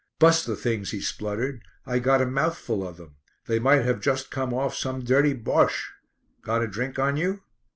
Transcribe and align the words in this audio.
"Bust 0.17 0.47
the 0.47 0.55
things!" 0.55 0.89
he 0.89 0.99
spluttered. 0.99 1.61
"I 1.85 1.99
got 1.99 2.23
a 2.23 2.25
mouthful 2.25 2.83
of 2.87 2.97
them! 2.97 3.17
They 3.45 3.59
might 3.59 3.85
have 3.85 4.01
just 4.01 4.31
come 4.31 4.51
off 4.51 4.73
some 4.75 5.03
dirty 5.05 5.33
Bosche. 5.35 5.91
Got 6.41 6.63
a 6.63 6.67
drink 6.67 6.97
on 6.97 7.17
you?" 7.17 7.43